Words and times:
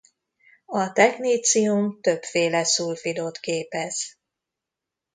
A 0.65 0.89
technécium 0.91 2.01
többféle 2.01 2.63
szulfidot 2.63 3.37
képez. 3.37 4.17